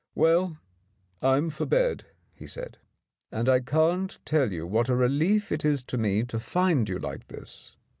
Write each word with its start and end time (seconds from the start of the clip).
"Well, 0.15 0.57
I'm 1.21 1.51
for 1.51 1.67
bed," 1.67 2.05
he 2.33 2.47
said. 2.47 2.79
"And 3.31 3.47
I 3.47 3.59
can't 3.59 4.17
tell 4.25 4.51
you 4.51 4.65
what 4.65 4.89
a 4.89 4.95
relief 4.95 5.51
it 5.51 5.63
is 5.63 5.83
to 5.83 5.97
me 5.99 6.23
to 6.23 6.39
find 6.39 6.89
you 6.89 6.97
like 6.97 7.27
this. 7.27 7.75